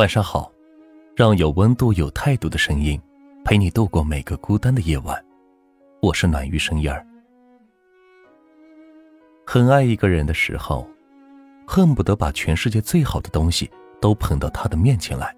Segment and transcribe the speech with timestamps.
[0.00, 0.50] 晚上好，
[1.14, 2.98] 让有温度、有态度的声音
[3.44, 5.22] 陪你度过每个孤单的夜晚。
[6.00, 7.06] 我是暖玉声音儿。
[9.46, 10.88] 很爱一个人的时候，
[11.66, 15.36] 恨不得把全世界最好的东西都捧到他的面前来。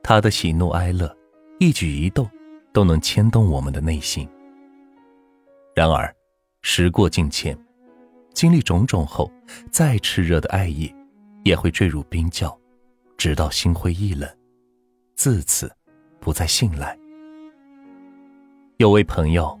[0.00, 1.12] 他的喜怒哀乐，
[1.58, 2.30] 一举一动，
[2.72, 4.28] 都能牵动我们的内心。
[5.74, 6.14] 然而，
[6.62, 7.58] 时过境迁，
[8.32, 9.28] 经历种种后，
[9.72, 10.94] 再炽热的爱意，
[11.42, 12.56] 也会坠入冰窖。
[13.26, 14.30] 直到心灰意冷，
[15.16, 15.68] 自此
[16.20, 16.96] 不再信赖。
[18.76, 19.60] 有位朋友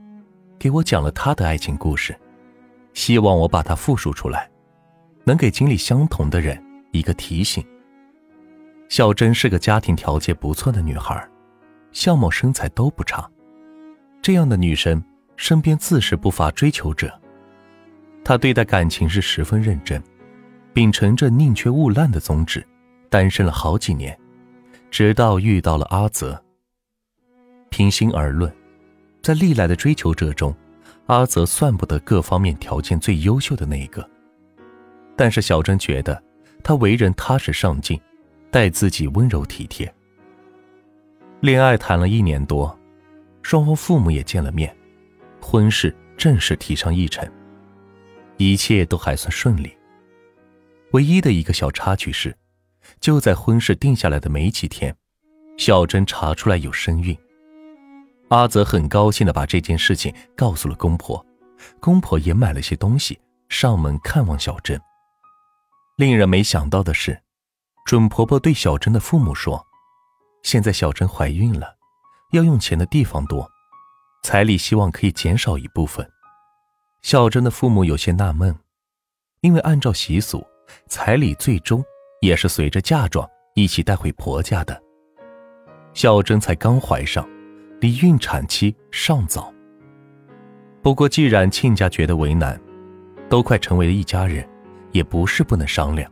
[0.56, 2.16] 给我讲了他的爱情故事，
[2.94, 4.48] 希望我把它复述出来，
[5.24, 7.66] 能给经历相同的人一个提醒。
[8.88, 11.28] 小珍是个家庭条件不错的女孩，
[11.90, 13.28] 相貌身材都不差，
[14.22, 15.02] 这样的女生
[15.36, 17.12] 身边自是不乏追求者。
[18.24, 20.00] 她对待感情是十分认真，
[20.72, 22.64] 秉承着宁缺毋滥的宗旨。
[23.16, 24.14] 单身了好几年，
[24.90, 26.38] 直到遇到了阿泽。
[27.70, 28.54] 平心而论，
[29.22, 30.54] 在历来的追求者中，
[31.06, 34.06] 阿泽算不得各方面条件最优秀的那一个。
[35.16, 36.22] 但是小珍觉得
[36.62, 37.98] 他为人踏实上进，
[38.50, 39.90] 待自己温柔体贴。
[41.40, 42.78] 恋爱谈了一年多，
[43.40, 44.76] 双方父母也见了面，
[45.40, 47.26] 婚事正式提上议程，
[48.36, 49.74] 一切都还算顺利。
[50.90, 52.36] 唯一的一个小插曲是。
[53.00, 54.94] 就在婚事定下来的没几天，
[55.56, 57.16] 小珍查出来有身孕。
[58.28, 61.24] 阿泽很高兴的把这件事情告诉了公婆，
[61.78, 64.80] 公婆也买了些东西上门看望小珍。
[65.96, 67.22] 令人没想到的是，
[67.84, 69.64] 准婆婆对小珍的父母说
[70.42, 71.76] ：“现在小珍怀孕了，
[72.32, 73.48] 要用钱的地方多，
[74.22, 76.06] 彩礼希望可以减少一部分。”
[77.02, 78.58] 小珍的父母有些纳闷，
[79.40, 80.44] 因为按照习俗，
[80.88, 81.84] 彩礼最终。
[82.26, 83.24] 也是随着嫁妆
[83.54, 84.82] 一起带回婆家的。
[85.94, 87.24] 小珍才刚怀上，
[87.80, 89.54] 离孕产期尚早。
[90.82, 92.60] 不过既然亲家觉得为难，
[93.28, 94.46] 都快成为了一家人，
[94.90, 96.10] 也不是不能商量。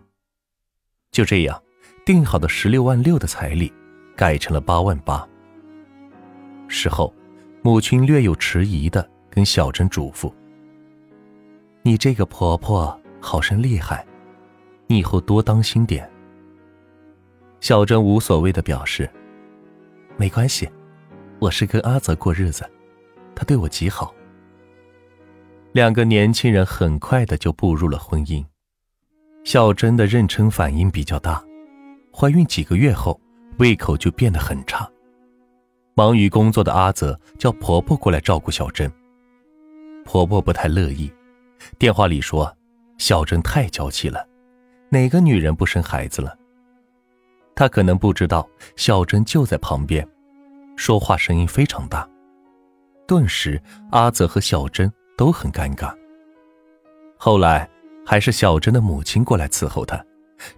[1.10, 1.60] 就这样，
[2.06, 3.72] 定好的十六万六的彩礼，
[4.16, 5.28] 改成了八万八。
[6.68, 7.12] 事后，
[7.60, 10.32] 母亲略有迟疑的跟小珍嘱咐
[11.82, 14.06] ：“你这个婆婆好生厉害。”
[14.86, 16.08] 你以后多当心点。
[17.64, 19.08] 小珍无所谓的表示
[20.20, 20.68] ：“没关系，
[21.38, 22.70] 我是跟阿泽过日子，
[23.34, 24.14] 他对我极好。”
[25.72, 28.44] 两个年轻人很快的就步入了婚姻。
[29.44, 31.42] 小珍的妊娠反应比较大，
[32.12, 33.18] 怀孕几个月后，
[33.56, 34.86] 胃口就变得很差。
[35.94, 38.92] 忙于工作的阿泽叫婆婆过来照顾小珍，
[40.04, 41.10] 婆婆不太乐意，
[41.78, 42.54] 电话里说
[43.00, 44.28] ：“小珍太娇气了。”
[44.92, 46.36] 哪个女人不生孩子了？
[47.54, 50.06] 他可能不知道，小珍就在旁边，
[50.76, 52.08] 说话声音非常大。
[53.06, 53.60] 顿时，
[53.90, 55.94] 阿泽和小珍都很尴尬。
[57.16, 57.68] 后来，
[58.04, 60.04] 还是小珍的母亲过来伺候他，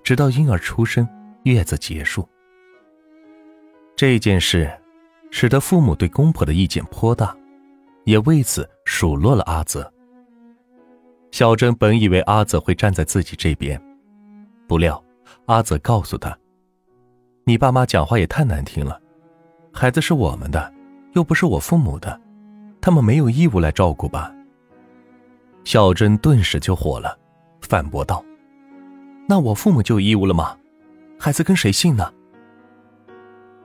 [0.03, 1.07] 直到婴儿出生，
[1.43, 2.27] 月子结束。
[3.95, 4.71] 这件事，
[5.31, 7.37] 使得父母对公婆的意见颇大，
[8.05, 9.93] 也为此数落了阿泽。
[11.33, 13.81] 小珍本以为阿泽会站在自己这边。
[14.67, 15.03] 不料，
[15.47, 16.37] 阿泽告诉他
[17.49, 19.01] ：“你爸妈讲话也太难听了，
[19.73, 20.75] 孩子是我们的，
[21.13, 22.21] 又不是我父母的，
[22.81, 24.35] 他们没有义务来照顾吧？”
[25.63, 27.17] 小珍顿时就火了，
[27.61, 28.25] 反驳道
[29.29, 30.57] ：“那我父母就有义务了吗？
[31.21, 32.13] 孩子跟谁姓呢？”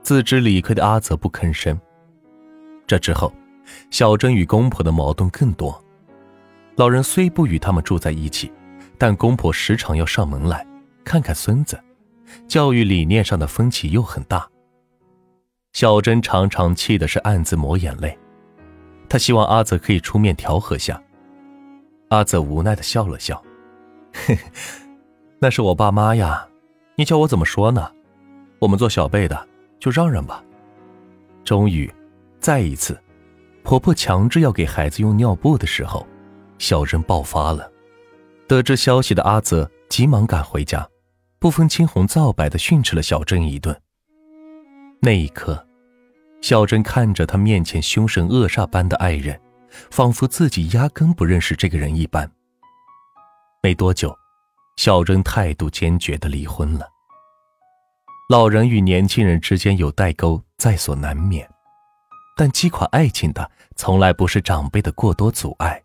[0.04, 1.76] 自知理亏的阿泽不吭声。
[2.86, 3.34] 这之后，
[3.90, 5.84] 小珍与公婆的矛盾更多。
[6.76, 8.54] 老人虽不与他们住在一起，
[9.00, 10.64] 但公婆时常要上门来。
[11.04, 11.80] 看看孙子，
[12.48, 14.48] 教育理念上的分歧又很大。
[15.74, 18.18] 小珍常常气的是暗自抹眼泪，
[19.08, 21.02] 她希望阿泽可以出面调和下。
[22.10, 23.42] 阿泽无奈的笑了笑
[24.14, 24.42] ：“嘿嘿，
[25.40, 26.46] 那是我爸妈呀，
[26.98, 27.90] 你叫我怎么说呢？
[28.60, 29.48] 我们做小辈的
[29.80, 30.44] 就让让吧。”
[31.46, 31.90] 终于，
[32.40, 33.00] 再一次，
[33.64, 36.06] 婆婆强制要给孩子用尿布的时候，
[36.58, 37.72] 小珍爆发了。
[38.46, 40.86] 得知消息的阿泽急忙赶回家。
[41.42, 43.76] 不分青红皂白的训斥了小珍一顿。
[45.02, 45.68] 那一刻，
[46.40, 49.42] 小珍看着他面前凶神恶煞般的爱人，
[49.90, 52.32] 仿佛自己压根不认识这个人一般。
[53.64, 54.16] 没多久，
[54.78, 56.88] 小珍态度坚决的离婚了。
[58.30, 61.50] 老人与年轻人之间有代沟，在所难免，
[62.38, 65.84] 但击垮爱情的从来不是长辈的过多阻碍，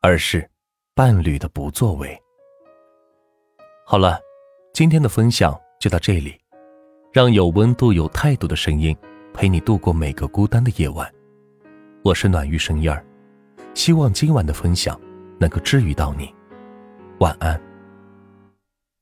[0.00, 0.50] 而是
[0.96, 2.20] 伴侣的不作为。
[3.86, 4.20] 好了。
[4.80, 6.34] 今天的分享就到这里，
[7.12, 8.96] 让有温度、有态度的声音
[9.34, 11.06] 陪你度过每个孤单的夜晚。
[12.02, 13.04] 我是暖玉生音儿，
[13.74, 14.98] 希望今晚的分享
[15.38, 16.34] 能够治愈到你。
[17.18, 17.60] 晚安。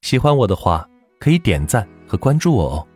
[0.00, 0.84] 喜欢我的话，
[1.20, 2.88] 可以点赞和关注我哦。